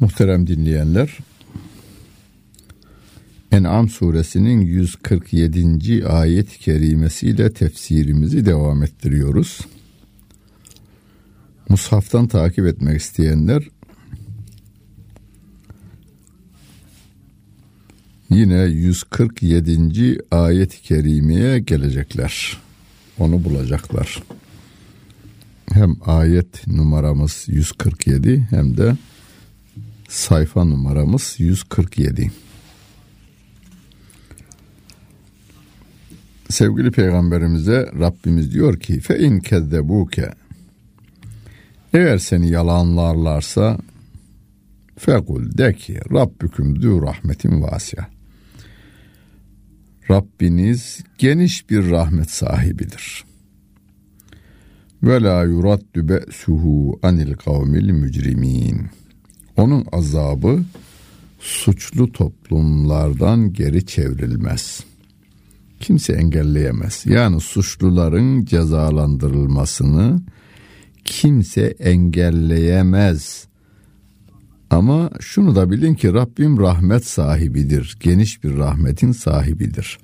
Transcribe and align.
Muhterem 0.00 0.46
dinleyenler, 0.46 1.18
En'am 3.52 3.88
suresinin 3.88 4.60
147. 4.60 6.06
ayet-i 6.06 6.58
kerimesiyle 6.58 7.52
tefsirimizi 7.52 8.46
devam 8.46 8.82
ettiriyoruz. 8.82 9.60
Mushaftan 11.68 12.28
takip 12.28 12.66
etmek 12.66 13.00
isteyenler 13.00 13.68
yine 18.30 18.62
147. 18.62 20.18
ayet-i 20.30 20.82
kerimeye 20.82 21.58
gelecekler. 21.58 22.58
Onu 23.18 23.44
bulacaklar. 23.44 24.22
Hem 25.72 25.96
ayet 26.06 26.66
numaramız 26.66 27.44
147 27.46 28.46
hem 28.50 28.76
de 28.76 28.96
sayfa 30.08 30.64
numaramız 30.64 31.34
147. 31.38 32.30
Sevgili 36.48 36.90
peygamberimize 36.90 37.90
Rabbimiz 37.98 38.52
diyor 38.52 38.80
ki 38.80 39.00
fe 39.00 39.18
in 39.18 39.40
kezzebuke 39.40 40.30
eğer 41.92 42.18
seni 42.18 42.50
yalanlarlarsa 42.50 43.78
fekul 44.98 45.58
de 45.58 45.74
ki 45.74 46.00
Rabbüküm 46.12 46.82
dü 46.82 47.02
rahmetin 47.02 47.62
vasya. 47.62 48.08
Rabbiniz 50.10 51.00
geniş 51.18 51.70
bir 51.70 51.90
rahmet 51.90 52.30
sahibidir. 52.30 53.24
Ve 55.02 55.22
la 55.22 55.44
yuraddu 55.44 56.08
be'suhu 56.08 57.00
anil 57.02 57.34
kavmil 57.34 57.90
mücrimin. 57.90 58.88
Onun 59.58 59.84
azabı 59.92 60.62
suçlu 61.40 62.12
toplumlardan 62.12 63.52
geri 63.52 63.86
çevrilmez. 63.86 64.84
Kimse 65.80 66.12
engelleyemez. 66.12 67.04
Yani 67.06 67.40
suçluların 67.40 68.44
cezalandırılmasını 68.44 70.20
kimse 71.04 71.62
engelleyemez. 71.62 73.46
Ama 74.70 75.10
şunu 75.20 75.56
da 75.56 75.70
bilin 75.70 75.94
ki 75.94 76.14
Rabbim 76.14 76.58
rahmet 76.58 77.06
sahibidir. 77.06 77.96
Geniş 78.00 78.44
bir 78.44 78.56
rahmetin 78.56 79.12
sahibidir. 79.12 79.98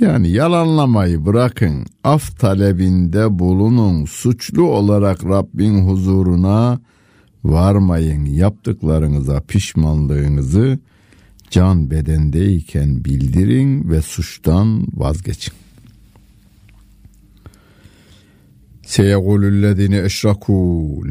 Yani 0.00 0.30
yalanlamayı 0.30 1.26
bırakın. 1.26 1.86
Af 2.04 2.38
talebinde 2.38 3.38
bulunun. 3.38 4.04
Suçlu 4.04 4.62
olarak 4.62 5.24
Rabbin 5.24 5.88
huzuruna 5.88 6.80
varmayın. 7.44 8.24
Yaptıklarınıza 8.24 9.40
pişmanlığınızı 9.40 10.78
can 11.50 11.90
bedendeyken 11.90 13.04
bildirin 13.04 13.90
ve 13.90 14.02
suçtan 14.02 14.86
vazgeçin. 14.94 15.54
Seyekulüllezine 18.86 19.98
eşraku 19.98 20.52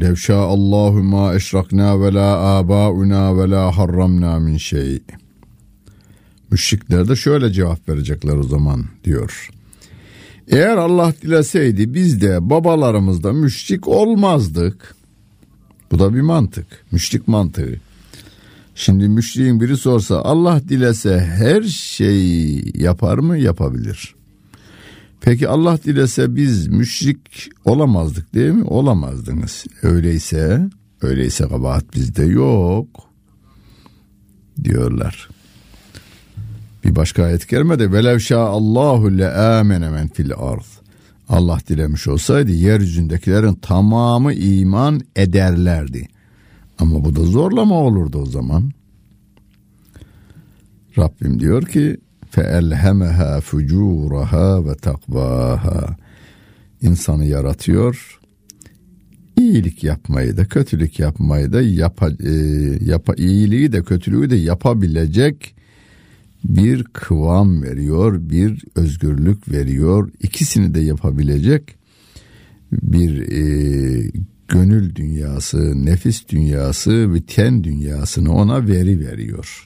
lev 0.00 0.34
Allahu 0.34 1.02
ma 1.02 1.34
eşrakna 1.34 2.00
ve 2.00 2.14
la 2.14 2.38
abauna 2.38 3.38
ve 3.38 3.50
la 3.50 3.78
harramna 3.78 4.38
min 4.38 4.56
şey. 4.56 5.02
Müşrikler 6.50 7.08
de 7.08 7.16
şöyle 7.16 7.52
cevap 7.52 7.88
verecekler 7.88 8.36
o 8.36 8.42
zaman 8.42 8.84
diyor. 9.04 9.50
Eğer 10.48 10.76
Allah 10.76 11.14
dileseydi 11.22 11.94
biz 11.94 12.22
de 12.22 12.50
babalarımızda 12.50 13.32
müşrik 13.32 13.88
olmazdık. 13.88 14.94
Bu 15.94 15.98
da 15.98 16.14
bir 16.14 16.20
mantık. 16.20 16.66
Müşrik 16.92 17.28
mantığı. 17.28 17.80
Şimdi 18.74 19.08
müşriğin 19.08 19.60
biri 19.60 19.76
sorsa 19.76 20.22
Allah 20.22 20.60
dilese 20.68 21.20
her 21.20 21.62
şeyi 21.62 22.72
yapar 22.82 23.18
mı? 23.18 23.38
Yapabilir. 23.38 24.14
Peki 25.20 25.48
Allah 25.48 25.78
dilese 25.84 26.36
biz 26.36 26.66
müşrik 26.66 27.50
olamazdık 27.64 28.34
değil 28.34 28.50
mi? 28.50 28.64
Olamazdınız. 28.64 29.64
Öyleyse, 29.82 30.68
öyleyse 31.02 31.48
kabahat 31.48 31.94
bizde 31.94 32.24
yok 32.24 32.88
diyorlar. 34.64 35.28
Bir 36.84 36.96
başka 36.96 37.24
ayet 37.24 37.46
kerimede 37.46 37.92
velev 37.92 38.36
Allahu 38.36 39.18
le 39.18 39.30
amene 39.34 39.90
men 39.90 40.08
fil 40.08 40.32
arz. 40.36 40.83
Allah 41.28 41.58
dilemiş 41.68 42.08
olsaydı 42.08 42.50
yeryüzündekilerin 42.50 43.54
tamamı 43.54 44.32
iman 44.32 45.00
ederlerdi. 45.16 46.08
Ama 46.78 47.04
bu 47.04 47.16
da 47.16 47.20
zorlama 47.20 47.74
olurdu 47.74 48.18
o 48.18 48.26
zaman. 48.26 48.70
Rabbim 50.98 51.40
diyor 51.40 51.66
ki 51.66 51.96
فَاَلْهَمَهَا 52.32 53.40
فُجُورَهَا 53.40 54.70
ve 54.70 54.74
takvaha. 54.74 55.96
İnsanı 56.82 57.24
yaratıyor. 57.24 58.20
İyilik 59.38 59.84
yapmayı 59.84 60.36
da 60.36 60.44
kötülük 60.44 60.98
yapmayı 60.98 61.52
da 61.52 61.62
yapa, 61.62 62.08
e, 62.10 62.32
yapa, 62.80 63.14
iyiliği 63.14 63.72
de 63.72 63.82
kötülüğü 63.82 64.30
de 64.30 64.36
yapabilecek 64.36 65.54
bir 66.44 66.84
kıvam 66.84 67.62
veriyor, 67.62 68.30
bir 68.30 68.64
özgürlük 68.74 69.52
veriyor. 69.52 70.10
İkisini 70.22 70.74
de 70.74 70.80
yapabilecek 70.80 71.76
bir 72.72 73.32
e, 73.32 74.10
gönül 74.48 74.94
dünyası, 74.94 75.86
nefis 75.86 76.28
dünyası 76.28 77.14
ve 77.14 77.22
ten 77.22 77.64
dünyasını 77.64 78.32
ona 78.32 78.68
veri 78.68 79.00
veriyor. 79.00 79.64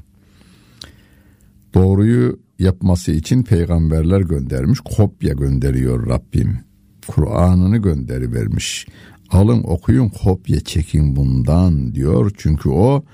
Doğruyu 1.74 2.38
yapması 2.58 3.12
için 3.12 3.42
peygamberler 3.42 4.20
göndermiş, 4.20 4.80
kopya 4.80 5.34
gönderiyor 5.34 6.08
Rabbim. 6.08 6.58
Kur'an'ını 7.06 7.76
gönderi 7.76 8.32
vermiş. 8.32 8.86
Alın 9.30 9.62
okuyun 9.62 10.08
kopya 10.08 10.60
çekin 10.60 11.16
bundan 11.16 11.94
diyor. 11.94 12.32
Çünkü 12.36 12.68
o 12.68 13.04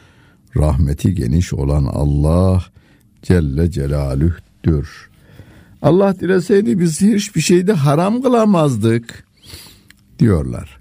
rahmeti 0.56 1.14
geniş 1.14 1.52
olan 1.54 1.84
Allah 1.84 2.64
Celle 3.24 3.70
Celaluh'tür. 3.70 5.10
Allah 5.82 6.20
dileseydi 6.20 6.78
biz 6.78 7.00
hiçbir 7.00 7.40
şeyde 7.40 7.72
haram 7.72 8.22
kılamazdık 8.22 9.24
diyorlar. 10.18 10.78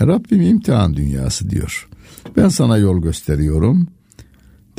Ya 0.00 0.06
Rabbim 0.06 0.42
imtihan 0.42 0.96
dünyası 0.96 1.50
diyor. 1.50 1.88
Ben 2.36 2.48
sana 2.48 2.78
yol 2.78 3.02
gösteriyorum. 3.02 3.88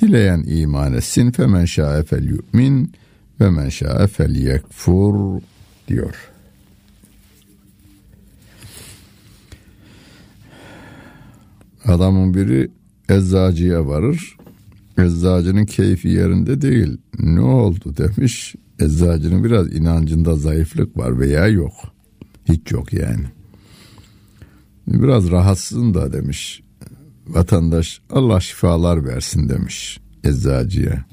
Dileyen 0.02 0.44
iman 0.48 0.94
etsin. 0.94 1.32
Femen 1.32 1.66
şa'e 1.66 2.04
fel 2.04 2.24
yu'min 2.24 2.94
ve 3.40 3.50
men 3.50 3.70
şa'e 3.70 4.08
fel 4.08 4.36
yekfur 4.36 5.42
diyor. 5.88 6.16
Adamın 11.86 12.34
biri 12.34 12.72
eczacıya 13.10 13.88
varır. 13.88 14.38
Eczacının 14.98 15.66
keyfi 15.66 16.08
yerinde 16.08 16.62
değil. 16.62 16.98
Ne 17.20 17.42
oldu 17.42 17.98
demiş. 17.98 18.56
Eczacının 18.80 19.44
biraz 19.44 19.76
inancında 19.76 20.36
zayıflık 20.36 20.98
var 20.98 21.20
veya 21.20 21.48
yok. 21.48 21.74
Hiç 22.46 22.72
yok 22.72 22.94
yani. 22.94 23.26
Biraz 24.88 25.32
rahatsızın 25.32 25.94
da 25.94 26.14
demiş. 26.14 26.64
Vatandaş 27.28 28.02
Allah 28.10 28.40
şifalar 28.40 29.06
versin 29.06 29.50
demiş 29.50 30.00
eczacıya. 30.24 31.06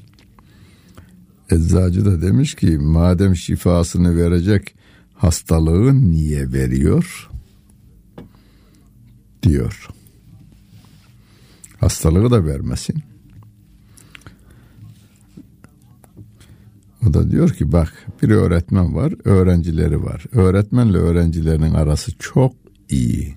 Eczacı 1.51 2.05
da 2.05 2.21
demiş 2.21 2.55
ki 2.55 2.77
madem 2.77 3.35
şifasını 3.35 4.17
verecek 4.17 4.75
hastalığı 5.13 6.01
niye 6.11 6.51
veriyor? 6.51 7.29
Diyor. 9.43 9.87
Hastalığı 11.79 12.31
da 12.31 12.45
vermesin. 12.45 13.03
O 17.07 17.13
da 17.13 17.31
diyor 17.31 17.49
ki 17.49 17.71
bak 17.71 17.93
bir 18.23 18.29
öğretmen 18.29 18.95
var, 18.95 19.13
öğrencileri 19.25 20.03
var. 20.03 20.25
Öğretmenle 20.31 20.97
öğrencilerinin 20.97 21.73
arası 21.73 22.11
çok 22.19 22.53
iyi. 22.89 23.35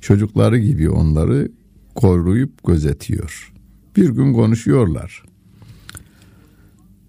Çocukları 0.00 0.58
gibi 0.58 0.90
onları 0.90 1.52
koruyup 1.94 2.64
gözetiyor. 2.66 3.52
Bir 3.96 4.08
gün 4.08 4.32
konuşuyorlar. 4.32 5.22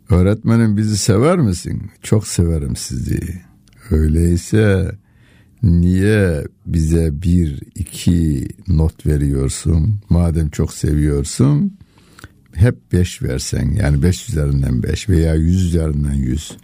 Öğretmenim 0.09 0.77
bizi 0.77 0.97
sever 0.97 1.39
misin? 1.39 1.81
Çok 2.01 2.27
severim 2.27 2.75
sizi. 2.75 3.19
Öyleyse 3.91 4.91
niye 5.63 6.43
bize 6.65 7.21
bir 7.21 7.61
iki 7.75 8.47
not 8.67 9.05
veriyorsun? 9.05 9.99
Madem 10.09 10.49
çok 10.49 10.73
seviyorsun 10.73 11.77
hep 12.55 12.91
beş 12.91 13.21
versen 13.21 13.71
yani 13.71 14.03
beş 14.03 14.29
üzerinden 14.29 14.83
beş 14.83 15.09
veya 15.09 15.35
yüz 15.35 15.63
üzerinden 15.63 16.13
yüz 16.13 16.57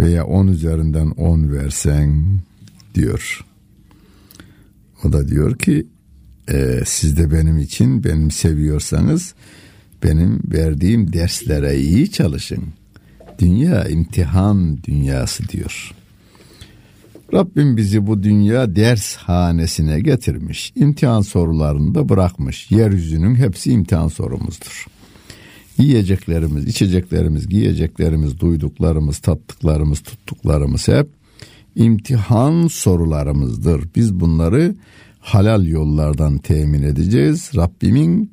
veya 0.00 0.26
on 0.26 0.46
üzerinden 0.46 1.06
on 1.06 1.52
versen 1.52 2.24
diyor. 2.94 3.46
O 5.04 5.12
da 5.12 5.28
diyor 5.28 5.58
ki 5.58 5.86
e, 6.50 6.80
siz 6.86 7.16
de 7.16 7.32
benim 7.32 7.58
için 7.58 8.04
benim 8.04 8.30
seviyorsanız 8.30 9.34
benim 10.02 10.40
verdiğim 10.52 11.12
derslere 11.12 11.78
iyi 11.78 12.10
çalışın. 12.10 12.64
Dünya 13.38 13.88
imtihan 13.88 14.82
dünyası 14.82 15.48
diyor. 15.48 15.92
Rabbim 17.32 17.76
bizi 17.76 18.06
bu 18.06 18.22
dünya 18.22 18.76
ders 18.76 19.16
hanesine 19.16 20.00
getirmiş. 20.00 20.72
İmtihan 20.76 21.20
sorularını 21.20 21.94
da 21.94 22.08
bırakmış. 22.08 22.70
Yeryüzünün 22.70 23.34
hepsi 23.34 23.72
imtihan 23.72 24.08
sorumuzdur. 24.08 24.86
Yiyeceklerimiz, 25.78 26.66
içeceklerimiz, 26.66 27.48
giyeceklerimiz, 27.48 28.40
duyduklarımız, 28.40 29.18
tattıklarımız, 29.18 30.00
tuttuklarımız 30.00 30.88
hep 30.88 31.08
imtihan 31.76 32.66
sorularımızdır. 32.66 33.88
Biz 33.96 34.20
bunları 34.20 34.74
halal 35.20 35.66
yollardan 35.66 36.38
temin 36.38 36.82
edeceğiz. 36.82 37.50
Rabbimin 37.56 38.30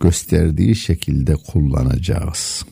gösterdiği 0.00 0.76
şekilde 0.76 1.34
kullanacağız. 1.34 2.64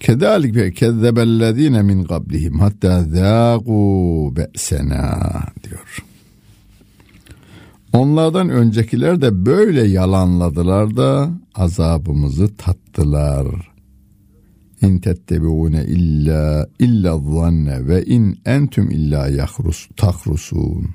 Kedalik 0.00 0.76
kezzebellezine 0.76 1.82
min 1.82 2.04
qablihim 2.04 2.58
hatta 2.60 3.00
zâgû 3.00 4.36
be'sena 4.36 5.42
diyor. 5.64 6.04
Onlardan 7.96 8.48
öncekiler 8.48 9.22
de 9.22 9.46
böyle 9.46 9.82
yalanladılar 9.82 10.96
da 10.96 11.30
azabımızı 11.54 12.56
tattılar. 12.56 13.46
İn 14.82 14.98
tettebiune 14.98 15.84
illa 15.84 16.68
illa 16.78 17.18
zanne 17.18 17.86
ve 17.86 18.04
in 18.04 18.38
entüm 18.44 18.90
illa 18.90 19.28
yahrus 19.28 19.88
tahrusun. 19.96 20.90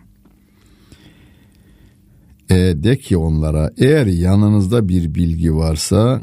E 2.49 2.55
de 2.55 2.97
ki 2.97 3.17
onlara 3.17 3.71
eğer 3.77 4.05
yanınızda 4.05 4.89
bir 4.89 5.15
bilgi 5.15 5.55
varsa 5.55 6.21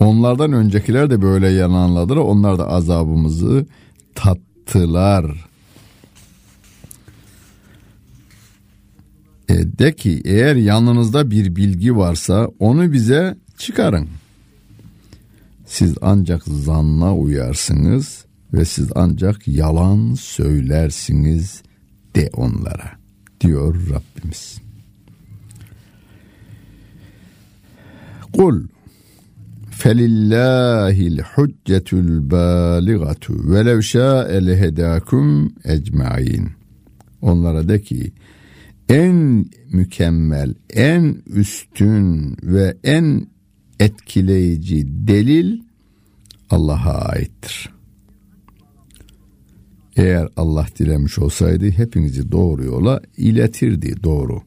onlardan 0.00 0.52
öncekiler 0.52 1.10
de 1.10 1.22
böyle 1.22 1.48
yalanladılar. 1.48 2.16
Onlar 2.16 2.58
da 2.58 2.68
azabımızı 2.68 3.66
tattılar. 4.14 5.53
E 9.54 9.78
de 9.78 9.92
ki 9.92 10.22
eğer 10.24 10.56
yanınızda 10.56 11.30
bir 11.30 11.56
bilgi 11.56 11.96
varsa 11.96 12.48
onu 12.58 12.92
bize 12.92 13.36
çıkarın. 13.58 14.08
Siz 15.66 15.94
ancak 16.02 16.42
zanna 16.44 17.16
uyarsınız 17.16 18.24
ve 18.52 18.64
siz 18.64 18.88
ancak 18.94 19.48
yalan 19.48 20.14
söylersiniz 20.14 21.62
de 22.16 22.30
onlara 22.32 22.90
diyor 23.40 23.74
Rabbimiz. 23.74 24.58
Kul 28.32 28.62
felillahil 29.70 31.18
hüccetül 31.18 32.30
baligatu 32.30 33.52
velev 33.52 33.80
şa'e 33.80 34.46
lehedâkum 34.46 35.52
ecmain. 35.64 36.48
Onlara 37.22 37.68
de 37.68 37.82
ki 37.82 38.12
en 38.88 39.46
mükemmel, 39.72 40.54
en 40.74 41.22
üstün 41.26 42.36
ve 42.42 42.76
en 42.84 43.26
etkileyici 43.80 44.86
delil 44.88 45.62
Allah'a 46.50 47.08
aittir. 47.08 47.70
Eğer 49.96 50.28
Allah 50.36 50.66
dilemiş 50.78 51.18
olsaydı 51.18 51.70
hepinizi 51.70 52.32
doğru 52.32 52.64
yola 52.64 53.00
iletirdi 53.16 54.02
doğru. 54.02 54.42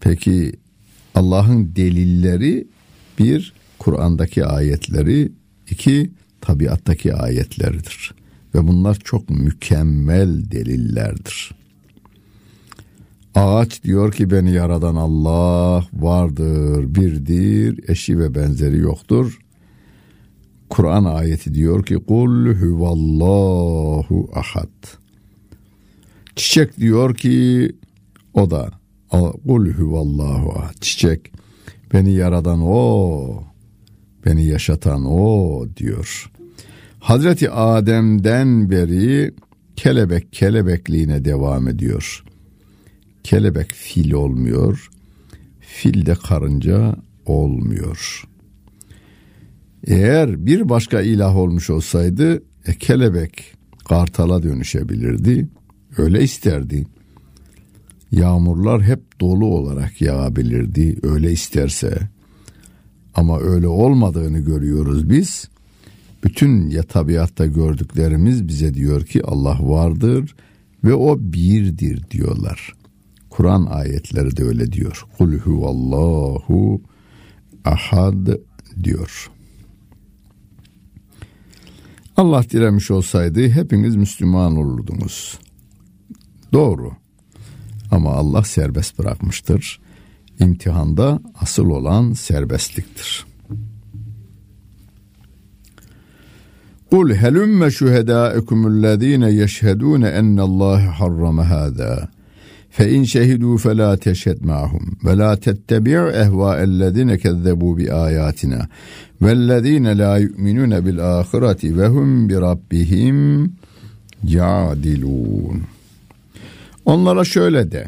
Peki 0.00 0.52
Allah'ın 1.14 1.76
delilleri 1.76 2.68
bir 3.18 3.52
Kur'an'daki 3.78 4.44
ayetleri, 4.44 5.32
iki 5.70 6.10
tabiattaki 6.40 7.14
ayetleridir. 7.14 8.14
Ve 8.54 8.68
bunlar 8.68 8.94
çok 8.94 9.30
mükemmel 9.30 10.50
delillerdir. 10.50 11.54
Ağaç 13.34 13.82
diyor 13.82 14.12
ki 14.12 14.30
beni 14.30 14.52
yaradan 14.52 14.94
Allah 14.94 15.86
vardır, 15.92 16.94
birdir, 16.94 17.88
eşi 17.88 18.18
ve 18.18 18.34
benzeri 18.34 18.78
yoktur. 18.78 19.38
Kur'an 20.68 21.04
ayeti 21.04 21.54
diyor 21.54 21.84
ki 21.84 21.94
kul 21.94 22.54
huvallahu 22.54 24.30
ahad. 24.34 24.98
Çiçek 26.36 26.76
diyor 26.76 27.14
ki 27.14 27.72
o 28.34 28.50
da 28.50 28.70
kul 29.46 29.66
huvallahu 29.66 30.58
ahad. 30.58 30.74
Çiçek 30.80 31.32
beni 31.92 32.12
yaradan 32.12 32.60
o, 32.62 33.42
beni 34.26 34.44
yaşatan 34.46 35.04
o 35.04 35.64
diyor. 35.76 36.30
Hazreti 37.00 37.50
Adem'den 37.50 38.70
beri 38.70 39.34
kelebek 39.76 40.32
kelebekliğine 40.32 41.24
devam 41.24 41.68
ediyor. 41.68 42.24
Kelebek 43.24 43.72
fil 43.72 44.12
olmuyor. 44.12 44.90
Fil 45.60 46.06
de 46.06 46.14
karınca 46.14 46.96
olmuyor. 47.26 48.24
Eğer 49.86 50.46
bir 50.46 50.68
başka 50.68 51.00
ilah 51.00 51.36
olmuş 51.36 51.70
olsaydı 51.70 52.42
e, 52.66 52.74
kelebek 52.78 53.54
kartala 53.88 54.42
dönüşebilirdi. 54.42 55.48
Öyle 55.98 56.22
isterdi. 56.22 56.86
Yağmurlar 58.12 58.82
hep 58.82 59.20
dolu 59.20 59.46
olarak 59.46 60.00
yağabilirdi 60.00 60.96
öyle 61.02 61.32
isterse. 61.32 61.98
Ama 63.14 63.40
öyle 63.40 63.68
olmadığını 63.68 64.38
görüyoruz 64.38 65.10
biz. 65.10 65.48
Bütün 66.24 66.70
ya 66.70 66.82
tabiatta 66.82 67.46
gördüklerimiz 67.46 68.48
bize 68.48 68.74
diyor 68.74 69.04
ki 69.04 69.24
Allah 69.24 69.58
vardır 69.60 70.34
ve 70.84 70.94
o 70.94 71.16
birdir 71.20 72.10
diyorlar. 72.10 72.74
Kur'an 73.30 73.66
ayetleri 73.66 74.36
de 74.36 74.44
öyle 74.44 74.72
diyor. 74.72 75.04
Kul 75.18 75.38
huvallahu 75.38 76.82
ahad 77.64 78.26
diyor. 78.84 79.30
Allah 82.16 82.44
dilemiş 82.50 82.90
olsaydı 82.90 83.48
hepiniz 83.48 83.96
Müslüman 83.96 84.56
olurdunuz. 84.56 85.38
Doğru. 86.52 86.92
Ama 87.90 88.12
Allah 88.12 88.44
serbest 88.44 88.98
bırakmıştır. 88.98 89.80
İmtihanda 90.40 91.20
asıl 91.40 91.70
olan 91.70 92.12
serbestliktir. 92.12 93.29
Kul 96.90 97.10
helümme 97.14 97.70
şühedâekumullezîne 97.70 99.30
yeşhedûne 99.30 100.08
ennallâhe 100.08 100.86
harrame 100.86 101.42
hâdâ. 101.42 102.08
Fe 102.70 102.90
in 102.90 103.04
şehidû 103.04 103.58
fe 103.58 103.76
lâ 103.76 103.96
teşhed 103.96 104.40
mâhum 104.40 104.98
ve 105.04 105.18
lâ 105.18 105.36
tettebi' 105.36 105.90
ehvâellezîne 106.22 107.14
kezzebû 107.14 107.76
bi 107.76 107.92
âyâtinâ 107.92 108.68
vellezîne 109.22 109.98
lâ 109.98 110.18
yu'minûne 110.18 110.86
bil 110.86 111.18
âhireti 111.18 111.78
ve. 111.78 111.88
Onlara 116.84 117.24
şöyle 117.24 117.72
de. 117.72 117.86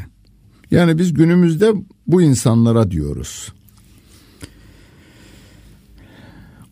Yani 0.71 0.97
biz 0.97 1.13
günümüzde 1.13 1.73
bu 2.07 2.21
insanlara 2.21 2.91
diyoruz. 2.91 3.53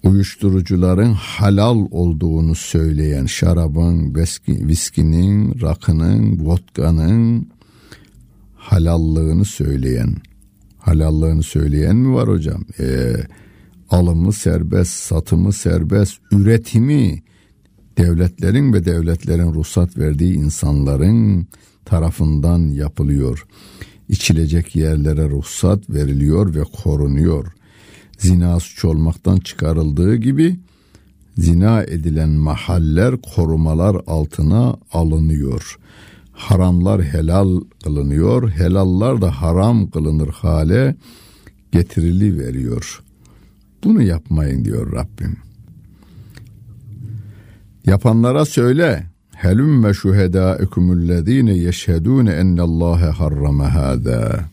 Uyuşturucuların 0.03 1.13
halal 1.13 1.87
olduğunu 1.91 2.55
söyleyen 2.55 3.25
şarabın, 3.25 4.15
viskinin, 4.47 5.61
rakının, 5.61 6.45
vodkanın 6.45 7.47
halallığını 8.55 9.45
söyleyen, 9.45 10.15
halallığını 10.77 11.43
söyleyen 11.43 11.95
mi 11.95 12.13
var 12.15 12.29
hocam? 12.29 12.63
Ee, 12.79 13.13
alımı 13.89 14.33
serbest, 14.33 14.91
satımı 14.91 15.53
serbest, 15.53 16.21
üretimi 16.31 17.23
devletlerin 17.97 18.73
ve 18.73 18.85
devletlerin 18.85 19.53
ruhsat 19.53 19.97
verdiği 19.97 20.33
insanların 20.33 21.47
tarafından 21.85 22.59
yapılıyor. 22.59 23.45
İçilecek 24.09 24.75
yerlere 24.75 25.29
ruhsat 25.29 25.89
veriliyor 25.89 26.55
ve 26.55 26.63
korunuyor. 26.83 27.47
Zina 28.21 28.59
suç 28.59 28.85
olmaktan 28.85 29.37
çıkarıldığı 29.37 30.15
gibi 30.15 30.59
zina 31.37 31.83
edilen 31.83 32.29
mahaller 32.29 33.15
korumalar 33.35 33.97
altına 34.07 34.75
alınıyor. 34.93 35.79
Haramlar 36.31 37.01
helal 37.03 37.61
kılınıyor, 37.83 38.49
helallar 38.49 39.21
da 39.21 39.41
haram 39.41 39.89
kılınır 39.89 40.27
hale 40.27 40.95
getirili 41.71 42.39
veriyor. 42.39 43.03
Bunu 43.83 44.01
yapmayın 44.01 44.65
diyor 44.65 44.91
Rabbim. 44.91 45.37
Yapanlara 47.85 48.45
söyle. 48.45 49.11
Helüm 49.31 49.83
ve 49.83 49.93
şuhedâekumullezîne 49.93 51.53
yeşhedûne 51.53 52.31
ennallâhe 52.31 53.05
harrame 53.05 53.63
hâdâ. 53.63 54.50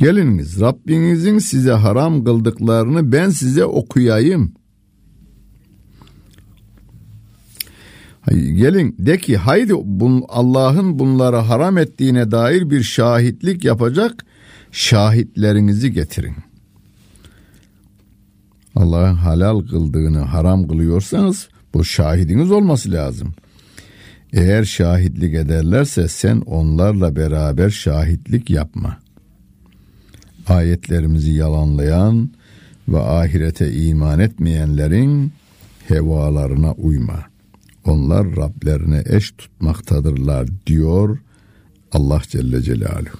Geliniz 0.00 0.60
Rabbinizin 0.60 1.38
size 1.38 1.72
haram 1.72 2.24
kıldıklarını 2.24 3.12
ben 3.12 3.30
size 3.30 3.64
okuyayım. 3.64 4.52
Gelin 8.30 8.96
de 8.98 9.18
ki 9.18 9.36
haydi 9.36 9.74
Allah'ın 10.28 10.98
bunları 10.98 11.36
haram 11.36 11.78
ettiğine 11.78 12.30
dair 12.30 12.70
bir 12.70 12.82
şahitlik 12.82 13.64
yapacak 13.64 14.24
şahitlerinizi 14.72 15.92
getirin. 15.92 16.34
Allah'ın 18.74 19.14
halal 19.14 19.60
kıldığını 19.66 20.18
haram 20.18 20.68
kılıyorsanız 20.68 21.48
bu 21.74 21.84
şahidiniz 21.84 22.50
olması 22.50 22.92
lazım. 22.92 23.34
Eğer 24.32 24.64
şahitlik 24.64 25.34
ederlerse 25.34 26.08
sen 26.08 26.40
onlarla 26.40 27.16
beraber 27.16 27.70
şahitlik 27.70 28.50
yapma. 28.50 29.09
Ayetlerimizi 30.48 31.32
yalanlayan 31.32 32.30
ve 32.88 32.98
ahirete 32.98 33.72
iman 33.72 34.18
etmeyenlerin 34.20 35.32
hevalarına 35.88 36.72
uyma. 36.72 37.24
Onlar 37.84 38.36
Rablerine 38.36 39.02
eş 39.06 39.30
tutmaktadırlar 39.30 40.48
diyor 40.66 41.18
Allah 41.92 42.22
Celle 42.28 42.62
Celaluhu. 42.62 43.18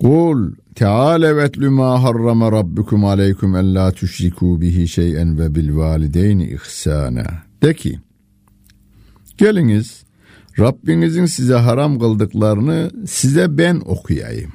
Kul 0.00 0.52
Teala 0.74 1.36
ve 1.36 1.42
etlü 1.44 1.68
ma 1.68 2.02
harrama 2.02 2.52
rabbukum 2.52 3.04
aleykum 3.04 3.56
en 3.56 3.74
la 3.74 3.92
tüşriku 3.92 4.60
bihi 4.60 4.88
şey'en 4.88 5.38
ve 5.38 5.54
bil 5.54 5.76
valideyni 5.76 6.50
ihsana. 6.50 7.26
De 7.62 7.74
ki, 7.74 8.00
geliniz 9.38 10.02
Rabbinizin 10.58 11.26
size 11.26 11.54
haram 11.54 11.98
kıldıklarını 11.98 12.90
size 13.06 13.58
ben 13.58 13.82
okuyayım. 13.84 14.52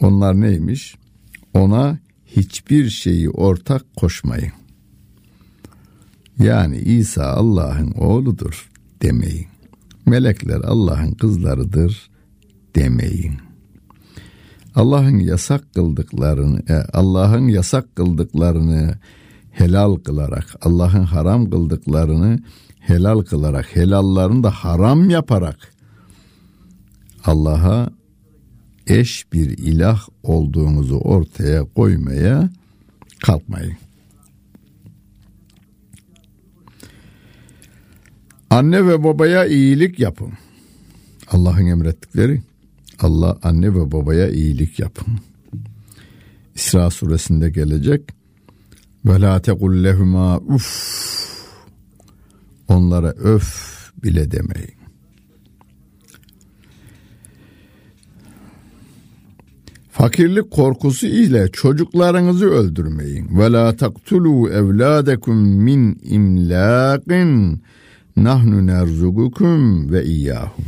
Onlar 0.00 0.40
neymiş? 0.40 0.94
Ona 1.54 1.98
hiçbir 2.26 2.90
şeyi 2.90 3.30
ortak 3.30 3.96
koşmayın. 3.96 4.52
Yani 6.38 6.78
İsa 6.78 7.24
Allah'ın 7.24 7.90
oğludur 7.90 8.70
demeyin. 9.02 9.46
Melekler 10.06 10.60
Allah'ın 10.60 11.12
kızlarıdır 11.12 12.10
demeyin. 12.74 13.34
Allah'ın 14.74 15.18
yasak 15.18 15.74
kıldıklarını, 15.74 16.62
e, 16.68 16.74
Allah'ın 16.74 17.48
yasak 17.48 17.96
kıldıklarını 17.96 18.98
helal 19.50 19.96
kılarak, 19.96 20.46
Allah'ın 20.62 21.04
haram 21.04 21.50
kıldıklarını 21.50 22.38
helal 22.86 23.20
kılarak, 23.20 23.76
helallarını 23.76 24.42
da 24.42 24.50
haram 24.50 25.10
yaparak 25.10 25.72
Allah'a 27.24 27.90
eş 28.86 29.32
bir 29.32 29.58
ilah 29.58 30.08
olduğunuzu 30.22 30.96
ortaya 30.96 31.64
koymaya 31.64 32.50
kalkmayın. 33.22 33.76
Anne 38.50 38.86
ve 38.86 39.04
babaya 39.04 39.46
iyilik 39.46 39.98
yapın. 39.98 40.32
Allah'ın 41.30 41.66
emrettikleri 41.66 42.42
Allah 42.98 43.38
anne 43.42 43.74
ve 43.74 43.92
babaya 43.92 44.30
iyilik 44.30 44.78
yapın. 44.78 45.06
İsra 46.54 46.90
suresinde 46.90 47.50
gelecek. 47.50 48.02
Ve 49.04 49.20
la 49.20 49.42
tekul 49.42 49.84
lehuma 49.84 50.38
uf. 50.38 51.31
Onlara 52.72 53.10
öf 53.10 53.72
bile 54.02 54.30
demeyin. 54.30 54.74
Fakirlik 59.90 60.50
korkusu 60.50 61.06
ile 61.06 61.48
çocuklarınızı 61.52 62.46
öldürmeyin. 62.46 63.38
Ve 63.38 63.52
la 63.52 63.76
taktulu 63.76 64.50
evladekum 64.50 65.36
min 65.38 66.00
imlaqin 66.02 67.62
nahnu 68.16 68.66
nerzugukum 68.66 69.92
ve 69.92 70.04
iyyahum. 70.04 70.64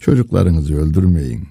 Çocuklarınızı 0.00 0.76
öldürmeyin. 0.76 1.48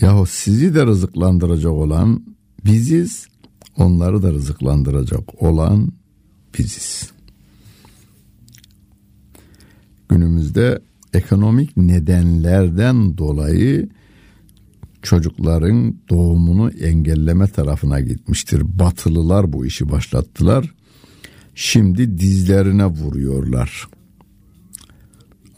Yahu 0.00 0.26
sizi 0.26 0.74
de 0.74 0.86
rızıklandıracak 0.86 1.72
olan 1.72 2.22
biziz, 2.64 3.26
onları 3.76 4.22
da 4.22 4.32
rızıklandıracak 4.32 5.42
olan 5.42 5.92
biziz. 6.58 7.13
Günümüzde 10.14 10.80
ekonomik 11.14 11.76
nedenlerden 11.76 13.18
dolayı 13.18 13.88
çocukların 15.02 15.96
doğumunu 16.10 16.70
engelleme 16.70 17.46
tarafına 17.46 18.00
gitmiştir. 18.00 18.62
Batılılar 18.78 19.52
bu 19.52 19.66
işi 19.66 19.90
başlattılar. 19.90 20.74
Şimdi 21.54 22.18
dizlerine 22.18 22.86
vuruyorlar. 22.86 23.88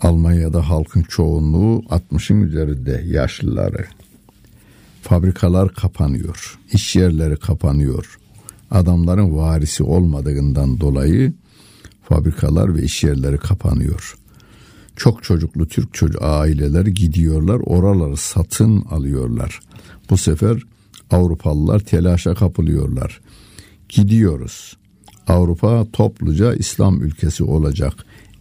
Almanya'da 0.01 0.69
halkın 0.69 1.03
çoğunluğu 1.03 1.83
60'ın 1.91 2.41
üzerinde 2.41 3.05
yaşlıları. 3.07 3.85
Fabrikalar 5.03 5.75
kapanıyor, 5.75 6.59
iş 6.73 6.97
yerleri 6.97 7.37
kapanıyor. 7.37 8.19
Adamların 8.71 9.37
varisi 9.37 9.83
olmadığından 9.83 10.81
dolayı 10.81 11.33
fabrikalar 12.03 12.75
ve 12.75 12.83
iş 12.83 13.05
yerleri 13.05 13.39
kapanıyor. 13.39 14.17
Çok 14.97 15.23
çocuklu 15.23 15.69
Türk 15.69 15.95
çocuk 15.95 16.23
aileler 16.23 16.87
gidiyorlar, 16.87 17.61
oraları 17.65 18.17
satın 18.17 18.81
alıyorlar. 18.81 19.61
Bu 20.11 20.17
sefer 20.17 20.63
Avrupalılar 21.11 21.81
telaşa 21.81 22.35
kapılıyorlar. 22.35 23.21
Gidiyoruz. 23.89 24.77
Avrupa 25.27 25.87
topluca 25.93 26.55
İslam 26.55 27.03
ülkesi 27.03 27.45
olacak 27.45 27.95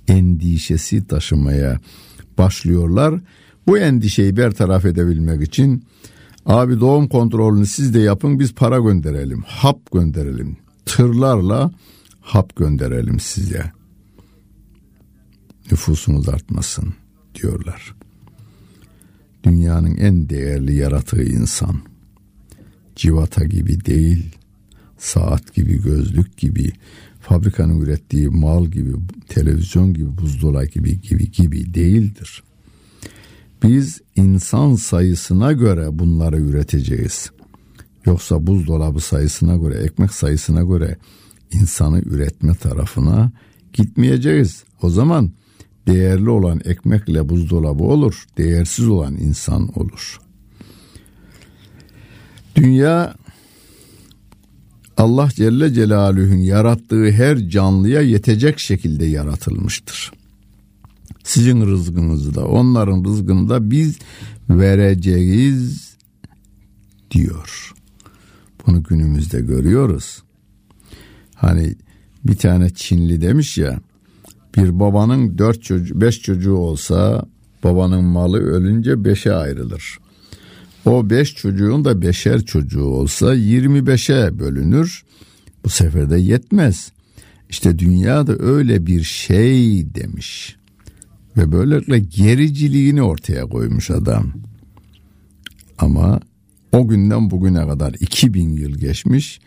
endişesi 0.07 1.07
taşımaya 1.07 1.79
başlıyorlar. 2.37 3.19
Bu 3.67 3.77
endişeyi 3.77 4.37
bertaraf 4.37 4.85
edebilmek 4.85 5.41
için 5.41 5.85
abi 6.45 6.79
doğum 6.79 7.07
kontrolünü 7.07 7.65
siz 7.65 7.93
de 7.93 7.99
yapın 7.99 8.39
biz 8.39 8.53
para 8.53 8.79
gönderelim, 8.79 9.43
hap 9.47 9.91
gönderelim. 9.91 10.57
Tırlarla 10.85 11.71
hap 12.21 12.55
gönderelim 12.55 13.19
size. 13.19 13.74
Nüfusunuz 15.71 16.29
artmasın 16.29 16.93
diyorlar. 17.35 17.95
Dünyanın 19.43 19.97
en 19.97 20.29
değerli 20.29 20.75
yaratığı 20.75 21.23
insan. 21.23 21.81
Civata 22.95 23.45
gibi 23.45 23.85
değil, 23.85 24.35
saat 24.97 25.53
gibi, 25.53 25.83
gözlük 25.83 26.37
gibi, 26.37 26.71
fabrikanın 27.21 27.81
ürettiği 27.81 28.29
mal 28.29 28.65
gibi, 28.65 28.91
televizyon 29.27 29.93
gibi, 29.93 30.17
buzdolabı 30.17 30.65
gibi 30.65 31.01
gibi 31.01 31.31
gibi 31.31 31.73
değildir. 31.73 32.43
Biz 33.63 34.01
insan 34.15 34.75
sayısına 34.75 35.51
göre 35.51 35.99
bunları 35.99 36.37
üreteceğiz. 36.37 37.31
Yoksa 38.05 38.47
buzdolabı 38.47 38.99
sayısına 38.99 39.55
göre, 39.55 39.75
ekmek 39.75 40.11
sayısına 40.11 40.63
göre 40.63 40.97
insanı 41.51 41.99
üretme 41.99 42.55
tarafına 42.55 43.31
gitmeyeceğiz. 43.73 44.63
O 44.81 44.89
zaman 44.89 45.31
değerli 45.87 46.29
olan 46.29 46.61
ekmekle 46.65 47.29
buzdolabı 47.29 47.83
olur, 47.83 48.25
değersiz 48.37 48.87
olan 48.87 49.17
insan 49.17 49.79
olur. 49.79 50.19
Dünya 52.55 53.15
Allah 54.97 55.29
Celle 55.35 55.73
Celaluhu'nun 55.73 56.35
yarattığı 56.35 57.11
her 57.11 57.49
canlıya 57.49 58.01
yetecek 58.01 58.59
şekilde 58.59 59.05
yaratılmıştır. 59.05 60.11
Sizin 61.23 61.65
rızkınızı 61.65 62.35
da 62.35 62.47
onların 62.47 63.03
rızkını 63.05 63.49
da 63.49 63.71
biz 63.71 63.99
vereceğiz 64.49 65.95
diyor. 67.11 67.73
Bunu 68.67 68.83
günümüzde 68.83 69.41
görüyoruz. 69.41 70.23
Hani 71.35 71.75
bir 72.23 72.35
tane 72.35 72.69
Çinli 72.69 73.21
demiş 73.21 73.57
ya 73.57 73.79
bir 74.57 74.79
babanın 74.79 75.37
dört 75.37 75.63
çocuğu, 75.63 76.01
beş 76.01 76.21
çocuğu 76.21 76.55
olsa 76.55 77.25
babanın 77.63 78.03
malı 78.03 78.39
ölünce 78.39 79.05
beşe 79.05 79.33
ayrılır. 79.33 79.97
O 80.85 81.09
beş 81.09 81.35
çocuğun 81.35 81.85
da 81.85 82.01
beşer 82.01 82.45
çocuğu 82.45 82.83
olsa 82.83 83.33
yirmi 83.33 83.87
beşe 83.87 84.39
bölünür. 84.39 85.03
Bu 85.63 85.69
sefer 85.69 86.09
de 86.09 86.19
yetmez. 86.19 86.91
İşte 87.49 87.79
dünya 87.79 88.27
da 88.27 88.35
öyle 88.39 88.85
bir 88.85 89.03
şey 89.03 89.95
demiş. 89.95 90.55
Ve 91.37 91.51
böylelikle 91.51 91.99
gericiliğini 91.99 93.01
ortaya 93.01 93.45
koymuş 93.45 93.91
adam. 93.91 94.33
Ama 95.77 96.19
o 96.71 96.87
günden 96.87 97.31
bugüne 97.31 97.67
kadar 97.67 97.93
2000 97.99 98.49
yıl 98.49 98.71
geçmiş. 98.71 99.39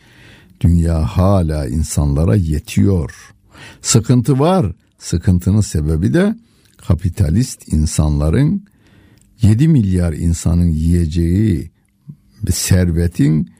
Dünya 0.60 1.02
hala 1.02 1.66
insanlara 1.66 2.36
yetiyor. 2.36 3.34
Sıkıntı 3.80 4.38
var. 4.38 4.72
Sıkıntının 4.98 5.60
sebebi 5.60 6.14
de 6.14 6.36
kapitalist 6.76 7.72
insanların 7.72 8.64
7 9.42 9.68
milyar 9.68 10.12
insanın 10.12 10.68
yiyeceği 10.68 11.70
servetin 12.50 13.50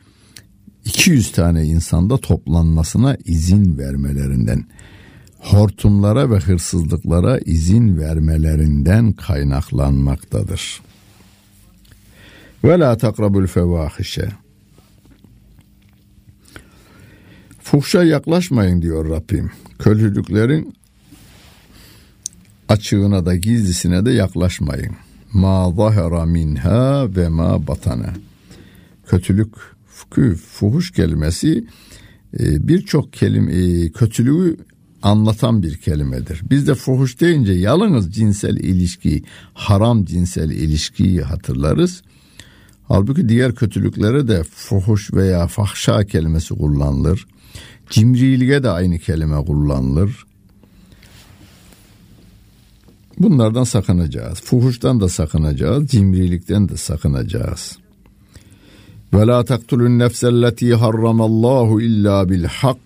200 0.84 1.32
tane 1.32 1.64
insanda 1.64 2.18
toplanmasına 2.18 3.16
izin 3.24 3.78
vermelerinden, 3.78 4.64
hortumlara 5.38 6.30
ve 6.30 6.38
hırsızlıklara 6.38 7.38
izin 7.38 7.98
vermelerinden 7.98 9.12
kaynaklanmaktadır. 9.12 10.80
Ve 12.64 12.78
la 12.78 12.96
takrabul 12.96 13.46
fevahişe. 13.46 14.28
Fuhşa 17.62 18.04
yaklaşmayın 18.04 18.82
diyor 18.82 19.10
Rabbim. 19.10 19.50
Kötülüklerin 19.78 20.77
açığına 22.68 23.26
da 23.26 23.36
gizlisine 23.36 24.04
de 24.04 24.10
yaklaşmayın. 24.10 24.96
Ma 25.32 25.72
zahara 25.72 26.24
minha 26.24 27.16
ve 27.16 27.28
ma 27.28 27.66
batana. 27.66 28.14
Kötülük, 29.06 29.54
fuhuş 30.36 30.90
kelimesi 30.90 31.64
e, 32.40 32.68
birçok 32.68 33.12
kelime 33.12 33.88
kötülüğü 33.88 34.56
anlatan 35.02 35.62
bir 35.62 35.76
kelimedir. 35.76 36.42
Biz 36.50 36.66
de 36.66 36.74
fuhuş 36.74 37.20
deyince 37.20 37.52
yalnız 37.52 38.14
cinsel 38.14 38.56
ilişki, 38.56 39.22
haram 39.54 40.04
cinsel 40.04 40.50
ilişkiyi 40.50 41.22
hatırlarız. 41.22 42.02
Halbuki 42.88 43.28
diğer 43.28 43.54
kötülüklere 43.54 44.28
de 44.28 44.42
fuhuş 44.42 45.12
veya 45.12 45.46
fahşa 45.46 46.04
kelimesi 46.04 46.54
kullanılır. 46.54 47.26
Cimriliğe 47.90 48.62
de 48.62 48.70
aynı 48.70 48.98
kelime 48.98 49.44
kullanılır. 49.44 50.26
Bunlardan 53.18 53.64
sakınacağız. 53.64 54.40
Fuhuştan 54.40 55.00
da 55.00 55.08
sakınacağız. 55.08 55.86
Cimrilikten 55.86 56.68
de 56.68 56.76
sakınacağız. 56.76 57.78
Ve 59.14 59.26
la 59.26 59.44
taktulun 59.44 59.98
nefselleti 59.98 60.74
harramallahu 60.74 61.80
illa 61.80 62.28
bil 62.30 62.44
hak. 62.44 62.76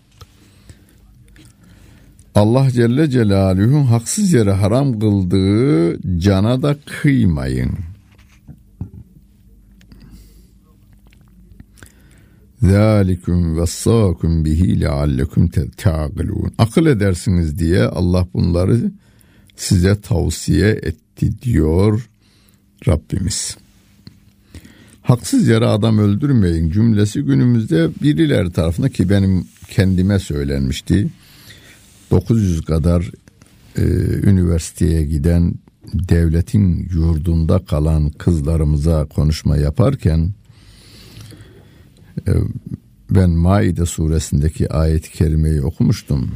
Allah 2.35 2.71
Celle 2.71 3.11
Celaluhu 3.11 3.91
haksız 3.91 4.33
yere 4.33 4.53
haram 4.53 4.99
kıldığı 4.99 5.99
cana 6.19 6.63
da 6.63 6.77
kıymayın. 6.87 7.71
Zalikum 12.63 13.61
vessakum 13.61 14.45
bihi 14.45 14.81
leallekum 14.81 15.49
te'akilun. 15.49 16.53
Akıl 16.59 16.87
edersiniz 16.87 17.59
diye 17.59 17.83
Allah 17.85 18.27
bunları 18.35 18.93
size 19.57 20.01
tavsiye 20.01 20.69
etti 20.69 21.43
diyor 21.43 22.09
Rabbimiz. 22.89 23.57
Haksız 25.03 25.49
yere 25.49 25.67
adam 25.67 25.99
öldürmeyin 25.99 26.71
cümlesi 26.71 27.23
günümüzde 27.23 27.91
birileri 28.03 28.53
tarafından 28.53 28.91
ki 28.91 29.11
benim 29.11 29.47
kendime 29.71 30.19
söylenmişti. 30.19 31.09
900 32.11 32.65
kadar 32.65 33.11
e, 33.77 33.83
üniversiteye 34.23 35.05
giden 35.05 35.55
devletin 35.95 36.89
yurdunda 36.93 37.59
kalan 37.59 38.11
kızlarımıza 38.11 39.05
konuşma 39.05 39.57
yaparken 39.57 40.31
e, 42.29 42.33
ben 43.11 43.31
Maide 43.31 43.87
suresindeki 43.87 44.73
ayet-i 44.73 45.13
kerimeyi 45.13 45.63
okumuştum 45.63 46.31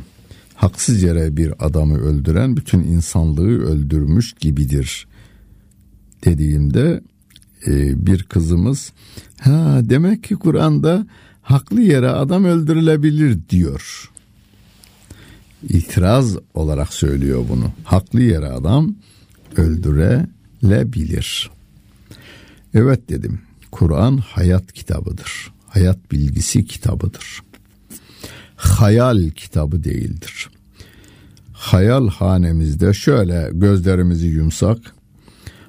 haksız 0.57 1.03
yere 1.03 1.37
bir 1.37 1.67
adamı 1.67 1.99
öldüren 1.99 2.57
bütün 2.57 2.81
insanlığı 2.81 3.65
öldürmüş 3.65 4.33
gibidir 4.33 5.07
dediğimde 6.25 7.03
e, 7.67 8.07
bir 8.07 8.23
kızımız 8.23 8.93
ha 9.41 9.81
demek 9.83 10.25
ki 10.25 10.35
Kur'an'da 10.35 11.07
haklı 11.43 11.81
yere 11.81 12.09
adam 12.09 12.45
öldürülebilir 12.45 13.49
diyor. 13.49 14.11
İtiraz 15.69 16.37
olarak 16.55 16.93
söylüyor 16.93 17.45
bunu. 17.49 17.73
Haklı 17.85 18.23
yere 18.23 18.47
adam 18.49 18.95
öldürülebilir. 19.57 21.51
Evet 22.75 23.09
dedim. 23.09 23.41
Kur'an 23.71 24.17
hayat 24.17 24.73
kitabıdır. 24.73 25.53
Hayat 25.67 26.13
bilgisi 26.13 26.65
kitabıdır 26.65 27.43
hayal 28.57 29.31
kitabı 29.31 29.85
değildir. 29.85 30.51
Hayal 31.53 32.09
hanemizde 32.09 32.93
şöyle 32.93 33.51
gözlerimizi 33.53 34.27
yumsak, 34.27 34.79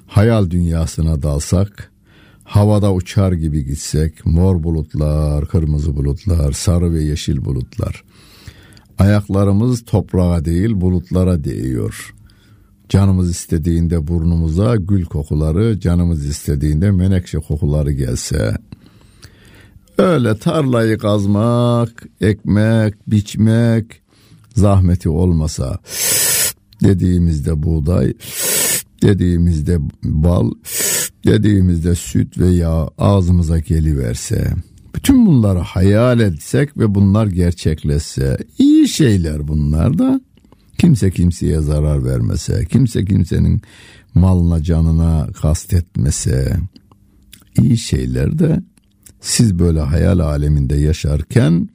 hayal 0.06 0.50
dünyasına 0.50 1.22
dalsak, 1.22 1.90
havada 2.44 2.92
uçar 2.92 3.32
gibi 3.32 3.64
gitsek, 3.64 4.26
mor 4.26 4.62
bulutlar, 4.62 5.46
kırmızı 5.46 5.96
bulutlar, 5.96 6.52
sarı 6.52 6.92
ve 6.92 7.02
yeşil 7.02 7.44
bulutlar. 7.44 8.04
Ayaklarımız 8.98 9.84
toprağa 9.84 10.44
değil 10.44 10.80
bulutlara 10.80 11.44
değiyor. 11.44 12.14
Canımız 12.88 13.30
istediğinde 13.30 14.06
burnumuza 14.08 14.76
gül 14.76 15.04
kokuları, 15.04 15.80
canımız 15.80 16.26
istediğinde 16.26 16.90
menekşe 16.90 17.38
kokuları 17.38 17.92
gelse, 17.92 18.56
Öyle 19.98 20.38
tarlayı 20.38 20.98
kazmak, 20.98 22.06
ekmek, 22.20 23.10
biçmek 23.10 24.00
zahmeti 24.54 25.08
olmasa 25.08 25.78
dediğimizde 26.82 27.62
buğday, 27.62 28.14
dediğimizde 29.02 29.78
bal, 30.04 30.50
dediğimizde 31.26 31.94
süt 31.94 32.38
ve 32.38 32.46
yağ 32.46 32.88
ağzımıza 32.98 33.58
geliverse, 33.58 34.52
bütün 34.94 35.26
bunları 35.26 35.58
hayal 35.58 36.20
etsek 36.20 36.78
ve 36.78 36.94
bunlar 36.94 37.26
gerçekleşse, 37.26 38.38
iyi 38.58 38.88
şeyler 38.88 39.48
bunlar 39.48 39.98
da, 39.98 40.20
kimse 40.78 41.10
kimseye 41.10 41.60
zarar 41.60 42.04
vermese, 42.04 42.64
kimse 42.64 43.04
kimsenin 43.04 43.62
malına 44.14 44.62
canına 44.62 45.28
kastetmese, 45.40 46.56
iyi 47.60 47.78
şeyler 47.78 48.38
de 48.38 48.62
siz 49.28 49.58
böyle 49.58 49.80
hayal 49.80 50.18
aleminde 50.18 50.76
yaşarken 50.76 51.68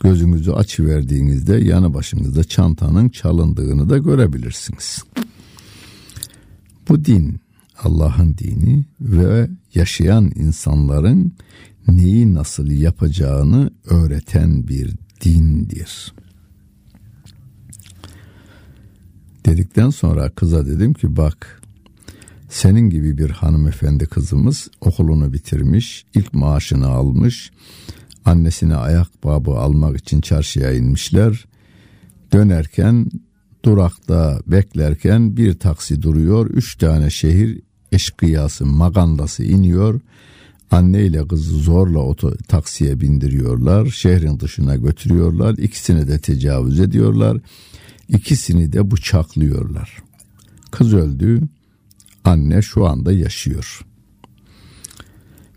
gözünüzü 0.00 0.50
açıverdiğinizde 0.50 1.56
yanı 1.56 1.94
başınızda 1.94 2.44
çantanın 2.44 3.08
çalındığını 3.08 3.90
da 3.90 3.98
görebilirsiniz. 3.98 5.04
Bu 6.88 7.04
din 7.04 7.40
Allah'ın 7.82 8.36
dini 8.38 8.84
ve 9.00 9.50
yaşayan 9.74 10.32
insanların 10.34 11.32
neyi 11.88 12.34
nasıl 12.34 12.70
yapacağını 12.70 13.70
öğreten 13.84 14.68
bir 14.68 14.94
dindir. 15.24 16.12
Dedikten 19.46 19.90
sonra 19.90 20.30
kıza 20.30 20.66
dedim 20.66 20.94
ki 20.94 21.16
bak 21.16 21.57
senin 22.48 22.90
gibi 22.90 23.18
bir 23.18 23.30
hanımefendi 23.30 24.06
kızımız 24.06 24.68
okulunu 24.80 25.32
bitirmiş, 25.32 26.06
ilk 26.14 26.34
maaşını 26.34 26.88
almış, 26.88 27.50
annesine 28.24 28.76
ayakkabı 28.76 29.50
almak 29.50 29.98
için 29.98 30.20
çarşıya 30.20 30.72
inmişler. 30.72 31.44
Dönerken 32.32 33.10
durakta 33.64 34.40
beklerken 34.46 35.36
bir 35.36 35.58
taksi 35.58 36.02
duruyor. 36.02 36.46
Üç 36.46 36.76
tane 36.76 37.10
şehir 37.10 37.60
eşkıyası, 37.92 38.66
magandası 38.66 39.44
iniyor. 39.44 40.00
Anne 40.70 41.04
ile 41.04 41.28
kızı 41.28 41.56
zorla 41.56 41.98
oto, 41.98 42.32
taksiye 42.48 43.00
bindiriyorlar. 43.00 43.86
Şehrin 43.86 44.40
dışına 44.40 44.76
götürüyorlar. 44.76 45.54
İkisini 45.58 46.08
de 46.08 46.18
tecavüz 46.18 46.80
ediyorlar. 46.80 47.38
İkisini 48.08 48.72
de 48.72 48.90
bıçaklıyorlar. 48.90 50.02
Kız 50.70 50.94
öldü. 50.94 51.48
Anne 52.24 52.62
şu 52.62 52.86
anda 52.86 53.12
yaşıyor. 53.12 53.86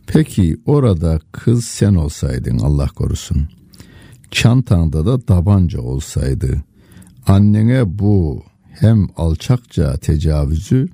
Peki 0.08 0.58
orada 0.66 1.20
kız 1.32 1.66
sen 1.66 1.96
olsaydın 1.96 2.60
Allah 2.60 2.88
korusun. 2.88 3.48
Çantanda 4.32 5.06
da 5.06 5.20
tabanca 5.20 5.82
olsaydı. 5.82 6.64
Annene 7.28 8.00
bu 8.00 8.44
hem 8.70 9.08
alçakça 9.18 9.98
tecavüzü 9.98 10.90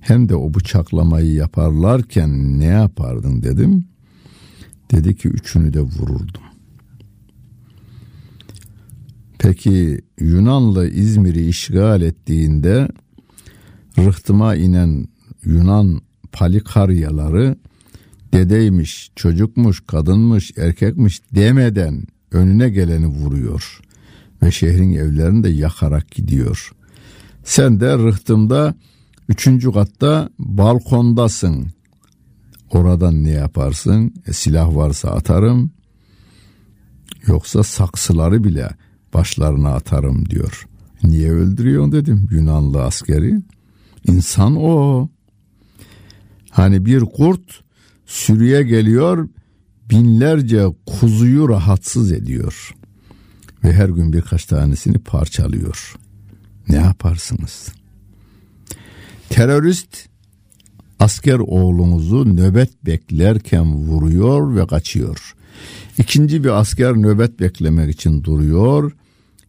hem 0.00 0.28
de 0.28 0.34
o 0.34 0.54
bıçaklamayı 0.54 1.32
yaparlarken 1.32 2.60
ne 2.60 2.64
yapardın 2.64 3.42
dedim. 3.42 3.84
Dedi 4.90 5.16
ki 5.16 5.28
üçünü 5.28 5.72
de 5.72 5.80
vururdum. 5.80 6.42
Peki 9.38 10.00
Yunanlı 10.20 10.88
İzmir'i 10.88 11.48
işgal 11.48 12.02
ettiğinde 12.02 12.88
rıhtıma 14.06 14.54
inen 14.54 15.08
Yunan 15.44 16.00
palikaryaları 16.32 17.56
dedeymiş, 18.34 19.10
çocukmuş, 19.16 19.82
kadınmış, 19.86 20.52
erkekmiş 20.56 21.22
demeden 21.34 22.06
önüne 22.32 22.68
geleni 22.70 23.06
vuruyor 23.06 23.80
ve 24.42 24.50
şehrin 24.50 24.92
evlerini 24.92 25.44
de 25.44 25.48
yakarak 25.48 26.10
gidiyor. 26.10 26.72
Sen 27.44 27.80
de 27.80 27.98
rıhtımda 27.98 28.74
üçüncü 29.28 29.72
katta 29.72 30.30
balkondasın. 30.38 31.66
Oradan 32.70 33.24
ne 33.24 33.30
yaparsın? 33.30 34.14
E, 34.26 34.32
silah 34.32 34.76
varsa 34.76 35.10
atarım. 35.10 35.70
Yoksa 37.26 37.62
saksıları 37.62 38.44
bile 38.44 38.68
başlarına 39.14 39.74
atarım 39.74 40.30
diyor. 40.30 40.66
Niye 41.02 41.30
öldürüyorsun 41.30 41.92
dedim 41.92 42.28
Yunanlı 42.30 42.84
askeri. 42.84 43.40
İnsan 44.06 44.56
o. 44.56 45.08
Hani 46.50 46.86
bir 46.86 47.00
kurt 47.00 47.60
sürüye 48.06 48.62
geliyor 48.62 49.28
binlerce 49.90 50.66
kuzuyu 50.86 51.48
rahatsız 51.48 52.12
ediyor. 52.12 52.74
Ve 53.64 53.72
her 53.72 53.88
gün 53.88 54.12
birkaç 54.12 54.44
tanesini 54.44 54.98
parçalıyor. 54.98 55.94
Ne 56.68 56.76
yaparsınız? 56.76 57.68
Terörist 59.28 60.08
asker 60.98 61.38
oğlunuzu 61.38 62.36
nöbet 62.36 62.86
beklerken 62.86 63.74
vuruyor 63.74 64.56
ve 64.56 64.66
kaçıyor. 64.66 65.34
İkinci 65.98 66.44
bir 66.44 66.60
asker 66.60 66.92
nöbet 66.92 67.40
beklemek 67.40 67.94
için 67.94 68.24
duruyor. 68.24 68.92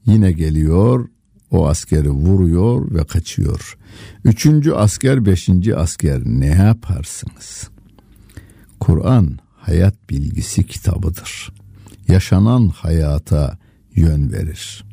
Yine 0.05 0.31
geliyor 0.31 1.07
o 1.51 1.67
askeri 1.67 2.09
vuruyor 2.09 2.91
ve 2.91 3.03
kaçıyor. 3.03 3.77
Üçüncü 4.23 4.71
asker, 4.71 5.25
beşinci 5.25 5.75
asker 5.75 6.21
ne 6.25 6.47
yaparsınız? 6.47 7.69
Kur'an 8.79 9.39
hayat 9.55 10.09
bilgisi 10.09 10.63
kitabıdır. 10.63 11.53
Yaşanan 12.07 12.67
hayata 12.67 13.57
yön 13.95 14.31
verir. 14.31 14.83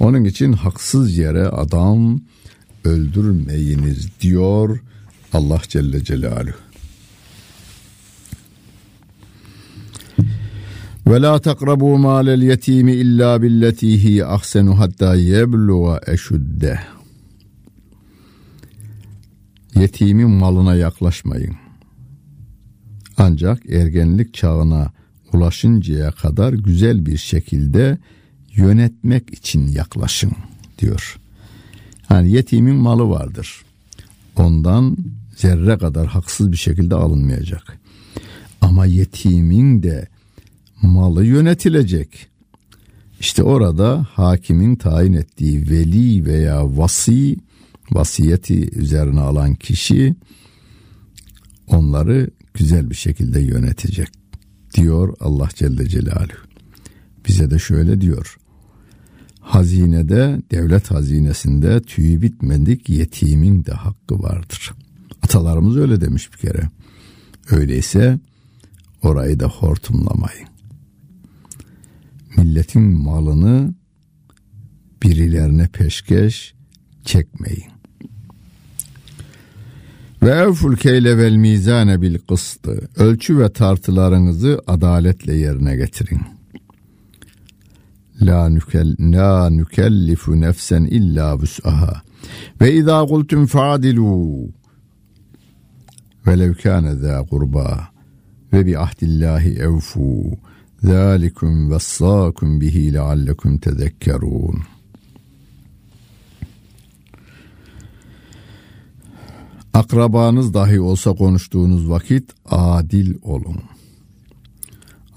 Onun 0.00 0.24
için 0.24 0.52
haksız 0.52 1.18
yere 1.18 1.46
adam 1.46 2.20
öldürmeyiniz 2.84 4.20
diyor 4.20 4.80
Allah 5.32 5.60
Celle 5.68 6.04
Celaluhu. 6.04 6.63
Ve 11.06 11.22
la 11.22 11.38
takrabu 11.38 11.98
malel 11.98 12.42
yetimi 12.42 12.92
illa 12.92 13.42
billeti 13.42 14.04
hi 14.04 14.24
ahsenu 14.24 14.78
hatta 14.78 15.14
yebluğa 15.14 16.00
eşudde. 16.06 16.80
Yetimin 19.74 20.30
malına 20.30 20.74
yaklaşmayın. 20.74 21.56
Ancak 23.16 23.70
ergenlik 23.70 24.34
çağına 24.34 24.92
ulaşıncaya 25.32 26.10
kadar 26.10 26.52
güzel 26.52 27.06
bir 27.06 27.16
şekilde 27.16 27.98
yönetmek 28.54 29.34
için 29.34 29.66
yaklaşın 29.66 30.32
diyor. 30.78 31.18
Hani 32.06 32.32
yetimin 32.32 32.76
malı 32.76 33.08
vardır. 33.08 33.64
Ondan 34.36 34.96
zerre 35.36 35.78
kadar 35.78 36.06
haksız 36.06 36.52
bir 36.52 36.56
şekilde 36.56 36.94
alınmayacak. 36.94 37.78
Ama 38.60 38.86
yetimin 38.86 39.82
de 39.82 40.13
malı 40.84 41.24
yönetilecek. 41.24 42.26
İşte 43.20 43.42
orada 43.42 44.06
hakimin 44.12 44.76
tayin 44.76 45.12
ettiği 45.12 45.70
veli 45.70 46.26
veya 46.26 46.76
vasi 46.76 47.36
vasiyeti 47.90 48.78
üzerine 48.78 49.20
alan 49.20 49.54
kişi 49.54 50.14
onları 51.66 52.30
güzel 52.54 52.90
bir 52.90 52.94
şekilde 52.94 53.40
yönetecek 53.40 54.08
diyor 54.74 55.16
Allah 55.20 55.48
Celle 55.54 55.88
Celaluhu. 55.88 56.44
Bize 57.26 57.50
de 57.50 57.58
şöyle 57.58 58.00
diyor. 58.00 58.36
Hazinede, 59.40 60.42
devlet 60.50 60.90
hazinesinde 60.90 61.82
tüyü 61.82 62.22
bitmedik 62.22 62.88
yetimin 62.88 63.64
de 63.64 63.72
hakkı 63.72 64.22
vardır. 64.22 64.72
Atalarımız 65.22 65.76
öyle 65.76 66.00
demiş 66.00 66.32
bir 66.32 66.38
kere. 66.38 66.70
Öyleyse 67.50 68.18
orayı 69.02 69.40
da 69.40 69.46
hortumlamayın 69.46 70.53
milletin 72.36 72.82
malını 72.82 73.74
birilerine 75.02 75.66
peşkeş 75.66 76.54
çekmeyin. 77.04 77.74
Ve 80.22 80.30
evful 80.30 80.76
keyle 80.76 81.18
vel 81.18 81.36
mizane 81.36 82.02
bil 82.02 82.18
kıstı. 82.18 82.88
Ölçü 82.96 83.38
ve 83.38 83.52
tartılarınızı 83.52 84.60
adaletle 84.66 85.34
yerine 85.34 85.76
getirin. 85.76 86.20
La, 88.22 88.48
nükel, 88.48 88.96
la 89.00 89.50
nükellifu 89.50 90.40
nefsen 90.40 90.84
illa 90.84 91.42
vüs'aha. 91.42 92.02
Ve 92.60 92.74
izâ 92.74 93.04
kultum 93.06 93.46
fa'dilû. 93.46 94.48
Velev 96.26 96.54
kâne 96.54 96.94
zâ 96.94 97.22
kurba. 97.22 97.88
Ve 98.52 98.66
bi 98.66 98.78
ahdillahi 98.78 99.54
evfû. 99.54 100.36
Zalikum 100.84 101.70
vessâkum 101.70 102.60
bihi 102.60 102.92
leallekum 102.92 103.58
tezekkerûn. 103.58 104.58
Akrabanız 109.74 110.54
dahi 110.54 110.80
olsa 110.80 111.12
konuştuğunuz 111.14 111.88
vakit 111.88 112.30
adil 112.46 113.14
olun. 113.22 113.60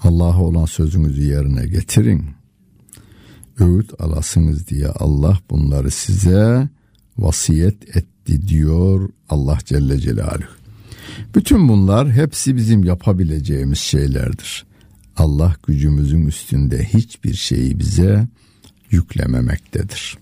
Allah'a 0.03 0.41
olan 0.41 0.65
sözünüzü 0.65 1.23
yerine 1.23 1.67
getirin. 1.67 2.25
Öğüt 3.59 4.01
alasınız 4.01 4.67
diye 4.67 4.87
Allah 4.87 5.37
bunları 5.49 5.91
size 5.91 6.69
vasiyet 7.17 7.97
etti 7.97 8.47
diyor 8.47 9.09
Allah 9.29 9.57
Celle 9.65 9.99
Celaluhu. 9.99 10.47
Bütün 11.35 11.69
bunlar 11.69 12.11
hepsi 12.11 12.55
bizim 12.55 12.83
yapabileceğimiz 12.83 13.79
şeylerdir. 13.79 14.66
Allah 15.17 15.55
gücümüzün 15.67 16.25
üstünde 16.25 16.83
hiçbir 16.83 17.33
şeyi 17.33 17.79
bize 17.79 18.27
yüklememektedir. 18.91 20.17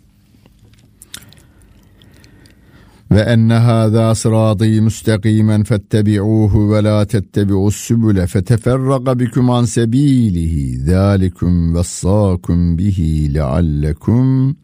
Ve 3.11 3.19
enne 3.19 3.53
hâzâ 3.53 4.15
sırâdî 4.15 4.81
müstekîmen 4.81 5.63
fettebi'ûhu 5.63 6.73
ve 6.73 6.83
lâ 6.83 7.05
tettebi'us 7.05 7.75
sübüle 7.75 8.27
feteferraga 8.27 9.19
bikum 9.19 9.49
an 9.49 9.65
sebîlihi 9.65 10.79
zâlikum 10.79 11.75
vessâkum 11.75 12.77
bihi 12.77 13.33
leallekum 13.33 14.57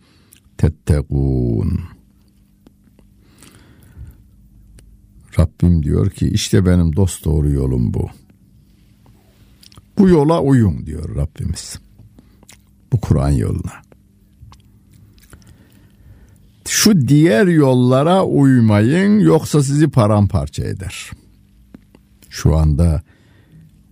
tettegûn. 0.58 1.80
Rabbim 5.40 5.84
diyor 5.84 6.10
ki 6.10 6.30
işte 6.30 6.66
benim 6.66 6.96
dost 6.96 7.26
doğru 7.26 7.52
yolum 7.52 7.94
bu. 7.94 8.10
Bu 10.02 10.10
yola 10.10 10.42
uyun 10.42 10.86
diyor 10.86 11.16
Rabbimiz. 11.16 11.80
Bu 12.92 13.02
Kur'an 13.02 13.30
yoluna. 13.30 13.82
Şu 16.68 17.08
diğer 17.08 17.48
yollara 17.48 18.26
uymayın 18.26 19.20
yoksa 19.20 19.64
sizi 19.64 19.88
paramparça 19.88 20.64
eder. 20.64 21.12
Şu 22.30 22.56
anda 22.56 23.02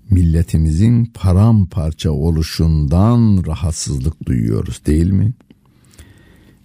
milletimizin 0.10 1.06
paramparça 1.06 2.12
oluşundan 2.12 3.44
rahatsızlık 3.48 4.26
duyuyoruz 4.26 4.86
değil 4.86 5.12
mi? 5.12 5.34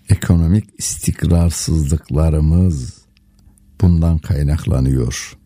Ekonomik 0.09 0.65
istikrarsızlıklarımız 0.79 3.05
bundan 3.81 4.19
kaynaklanıyor. 4.19 5.39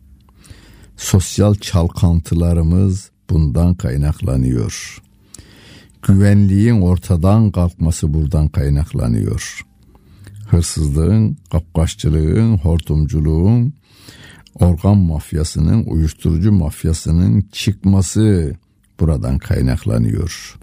Sosyal 0.97 1.55
çalkantılarımız 1.55 3.11
bundan 3.29 3.75
kaynaklanıyor. 3.75 5.01
Güvenliğin 6.01 6.81
ortadan 6.81 7.51
kalkması 7.51 8.13
buradan 8.13 8.47
kaynaklanıyor. 8.47 9.61
Hırsızlığın, 10.47 11.37
kapkaççılığın, 11.51 12.57
hortumculuğun, 12.57 13.73
organ 14.55 14.97
mafyasının, 14.97 15.85
uyuşturucu 15.85 16.51
mafyasının 16.51 17.41
çıkması 17.51 18.55
buradan 18.99 19.37
kaynaklanıyor. 19.37 20.59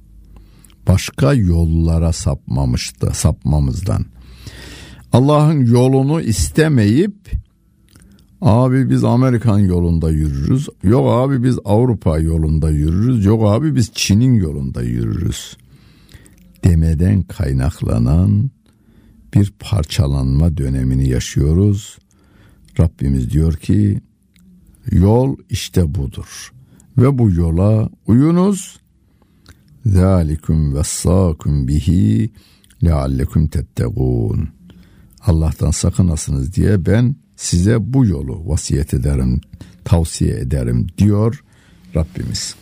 Başka 0.88 1.34
yollara 1.34 2.12
sapmamıştı, 2.12 3.10
sapmamızdan. 3.14 4.04
Allah'ın 5.12 5.66
yolunu 5.66 6.20
istemeyip 6.20 7.30
abi 8.40 8.90
biz 8.90 9.04
Amerikan 9.04 9.58
yolunda 9.58 10.10
yürürüz. 10.10 10.68
Yok 10.82 11.10
abi 11.10 11.42
biz 11.42 11.58
Avrupa 11.64 12.18
yolunda 12.18 12.70
yürürüz. 12.70 13.24
Yok 13.24 13.42
abi 13.46 13.74
biz 13.74 13.92
Çin'in 13.92 14.34
yolunda 14.34 14.82
yürürüz. 14.82 15.56
Demeden 16.64 17.22
kaynaklanan 17.22 18.50
bir 19.34 19.52
parçalanma 19.60 20.56
dönemini 20.56 21.08
yaşıyoruz. 21.08 21.98
Rabbimiz 22.80 23.30
diyor 23.30 23.54
ki 23.54 24.00
yol 24.90 25.36
işte 25.50 25.94
budur. 25.94 26.52
Ve 26.98 27.18
bu 27.18 27.30
yola 27.30 27.90
uyunuz. 28.06 28.80
Zalikum 29.86 30.74
vessakum 30.74 31.68
bihi 31.68 32.30
leallekum 32.84 33.46
tettegûn. 33.48 34.48
Allah'tan 35.20 35.70
sakınasınız 35.70 36.54
diye 36.54 36.86
ben 36.86 37.16
size 37.36 37.92
bu 37.94 38.06
yolu 38.06 38.48
vasiyet 38.48 38.94
ederim, 38.94 39.40
tavsiye 39.84 40.34
ederim 40.34 40.86
diyor 40.98 41.44
Rabbimiz. 41.96 42.54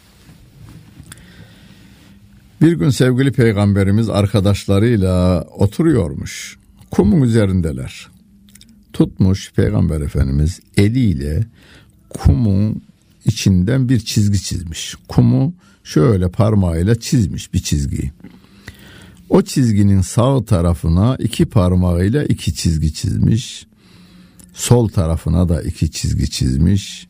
Bir 2.62 2.72
gün 2.72 2.90
sevgili 2.90 3.32
peygamberimiz 3.32 4.10
arkadaşlarıyla 4.10 5.42
oturuyormuş. 5.42 6.58
Kumun 6.90 7.22
üzerindeler. 7.22 8.08
Tutmuş 8.92 9.52
peygamber 9.52 10.00
efendimiz 10.00 10.60
eliyle 10.76 11.46
kumun 12.08 12.82
içinden 13.24 13.88
bir 13.88 14.00
çizgi 14.00 14.42
çizmiş. 14.42 14.94
Kumu 15.08 15.54
şöyle 15.84 16.28
parmağıyla 16.28 16.94
çizmiş 16.94 17.54
bir 17.54 17.58
çizgiyi. 17.58 18.12
O 19.28 19.42
çizginin 19.42 20.00
sağ 20.00 20.44
tarafına 20.44 21.16
iki 21.16 21.46
parmağıyla 21.46 22.24
iki 22.24 22.54
çizgi 22.54 22.94
çizmiş. 22.94 23.66
Sol 24.54 24.88
tarafına 24.88 25.48
da 25.48 25.62
iki 25.62 25.90
çizgi 25.90 26.30
çizmiş. 26.30 27.08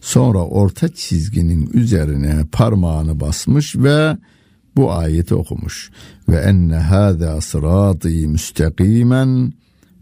Sonra 0.00 0.38
orta 0.38 0.88
çizginin 0.88 1.70
üzerine 1.72 2.44
parmağını 2.52 3.20
basmış 3.20 3.76
ve 3.76 4.16
bu 4.76 4.92
ayeti 4.92 5.34
okumuş. 5.34 5.90
Ve 6.28 6.36
enne 6.36 6.76
hâzâ 6.76 7.40
sırâtî 7.40 8.28
müstakimen 8.28 9.52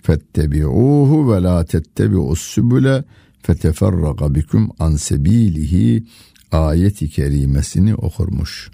fettebi'ûhu 0.02 1.32
ve 1.32 1.42
lâ 1.42 1.64
tettebi'us 1.64 2.40
sübüle 2.40 3.04
feteferraga 3.42 4.34
bikum 4.34 4.70
an 4.78 4.96
sebilihi 4.96 6.04
ayeti 6.52 7.10
kerimesini 7.10 7.94
okurmuş. 7.94 8.70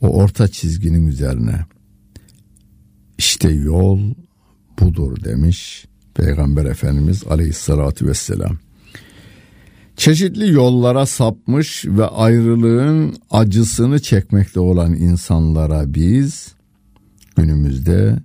O 0.00 0.08
orta 0.08 0.48
çizginin 0.48 1.06
üzerine 1.06 1.66
işte 3.18 3.50
yol 3.50 4.00
budur 4.80 5.24
demiş 5.24 5.87
Peygamber 6.18 6.64
Efendimiz 6.64 7.24
Aleyhisselatü 7.30 8.06
Vesselam. 8.06 8.58
Çeşitli 9.96 10.52
yollara 10.52 11.06
sapmış 11.06 11.84
ve 11.86 12.06
ayrılığın 12.06 13.16
acısını 13.30 14.02
çekmekte 14.02 14.60
olan 14.60 14.94
insanlara 14.94 15.94
biz 15.94 16.52
günümüzde 17.36 18.18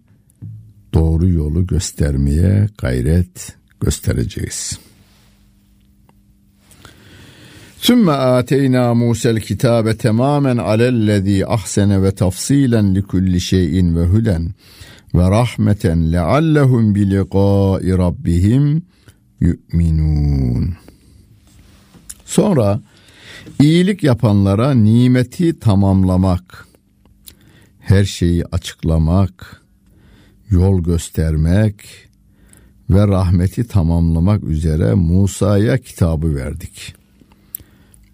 doğru 0.94 1.30
yolu 1.30 1.68
göstermeye 1.68 2.68
gayret 2.78 3.56
göstereceğiz. 3.80 4.80
Sümme 7.78 8.12
ateyna 8.12 8.94
Musa'l 8.94 9.38
kitabe 9.38 9.98
tamamen 9.98 10.58
alellezî 10.58 11.48
ahsene 11.48 12.04
ve 12.04 12.12
tafsilen 12.12 12.96
li 12.96 13.42
şeyin 13.42 13.96
ve 13.96 14.06
huden 14.06 14.50
ve 15.16 15.32
rahmeten 15.32 16.12
leallehum 16.12 16.96
bi 16.96 17.10
liqa'i 17.12 17.98
rabbihim 17.98 18.86
yu'minun. 19.40 20.74
Sonra 22.26 22.82
iyilik 23.62 24.04
yapanlara 24.04 24.74
nimeti 24.74 25.60
tamamlamak, 25.60 26.68
her 27.80 28.06
şeyi 28.06 28.46
açıklamak, 28.46 29.62
yol 30.50 30.84
göstermek 30.84 31.86
ve 32.90 33.08
rahmeti 33.08 33.68
tamamlamak 33.68 34.44
üzere 34.44 34.94
Musa'ya 34.94 35.78
kitabı 35.78 36.36
verdik. 36.36 36.96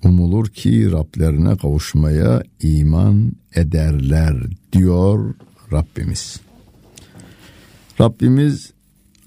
Umulur 0.04 0.48
ki 0.48 0.92
Rablerine 0.92 1.58
kavuşmaya 1.58 2.44
iman 2.62 3.32
ederler 3.56 4.36
diyor 4.74 5.34
Rabbimiz. 5.72 6.49
Rabbimiz 8.02 8.74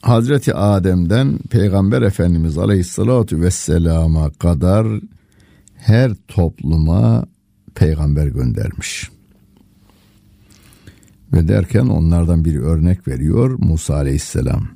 Hazreti 0.03 0.55
Adem'den 0.55 1.39
Peygamber 1.39 2.03
Efendimiz 2.03 2.59
Aleyhisselatü 2.59 3.41
Vesselam'a 3.41 4.31
kadar 4.31 4.87
her 5.77 6.13
topluma 6.29 7.25
peygamber 7.75 8.27
göndermiş. 8.27 9.11
Ve 11.33 11.49
derken 11.49 11.87
onlardan 11.87 12.45
bir 12.45 12.57
örnek 12.57 13.09
veriyor 13.09 13.59
Musa 13.59 13.95
Aleyhisselam. 13.95 14.69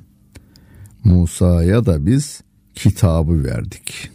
Musa'ya 1.03 1.85
da 1.85 2.05
biz 2.05 2.41
kitabı 2.75 3.43
verdik. 3.43 4.11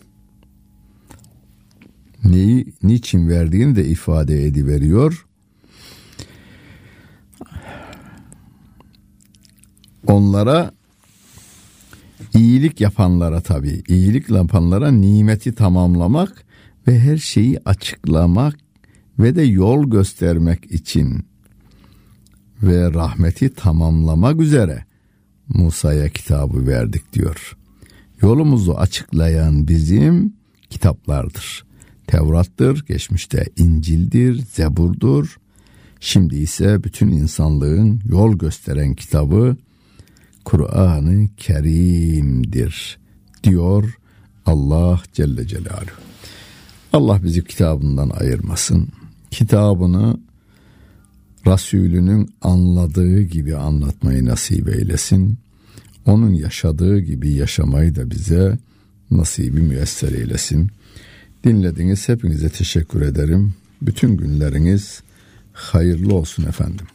Neyi, 2.25 2.67
niçin 2.83 3.29
verdiğini 3.29 3.77
de 3.77 3.85
ifade 3.85 4.47
ediveriyor. 4.47 5.27
Onlara 10.07 10.73
iyilik 12.35 12.81
yapanlara 12.81 13.41
tabi 13.41 13.83
iyilik 13.89 14.31
yapanlara 14.31 14.91
nimeti 14.91 15.55
tamamlamak 15.55 16.45
ve 16.89 16.99
her 16.99 17.17
şeyi 17.17 17.59
açıklamak 17.65 18.57
ve 19.19 19.37
de 19.37 19.43
yol 19.43 19.91
göstermek 19.91 20.73
için 20.73 21.27
ve 22.63 22.95
rahmeti 22.95 23.55
tamamlamak 23.55 24.41
üzere 24.41 24.85
Musa'ya 25.49 26.09
kitabı 26.09 26.67
verdik 26.67 27.13
diyor. 27.13 27.57
Yolumuzu 28.23 28.73
açıklayan 28.73 29.69
bizim 29.69 30.33
kitaplardır. 30.71 31.65
Tevrat'tır, 32.07 32.85
geçmişte 32.87 33.45
İncil'dir, 33.57 34.45
Zebur'dur. 34.53 35.37
Şimdi 36.01 36.37
ise 36.37 36.85
bütün 36.85 37.09
insanlığın 37.09 38.01
yol 38.05 38.39
gösteren 38.39 38.95
kitabı 38.95 39.57
Kur'an-ı 40.45 41.29
Kerim'dir 41.37 42.99
diyor 43.45 43.99
Allah 44.47 45.03
Celle 45.13 45.47
Celaluhu. 45.47 46.03
Allah 46.93 47.23
bizi 47.25 47.45
kitabından 47.45 48.11
ayırmasın. 48.11 48.89
Kitabını 49.31 50.19
Resulünün 51.47 52.35
anladığı 52.43 53.23
gibi 53.23 53.57
anlatmayı 53.57 54.25
nasip 54.25 54.69
eylesin. 54.69 55.39
Onun 56.07 56.33
yaşadığı 56.33 57.01
gibi 57.01 57.33
yaşamayı 57.33 57.95
da 57.95 58.11
bize 58.11 58.59
nasibi 59.11 59.61
müyesser 59.61 60.13
eylesin. 60.13 60.71
Dinlediğiniz 61.45 62.09
hepinize 62.09 62.49
teşekkür 62.49 63.03
ederim. 63.03 63.55
Bütün 63.83 64.17
günleriniz 64.17 65.03
hayırlı 65.53 66.15
olsun 66.15 66.45
efendim. 66.45 66.87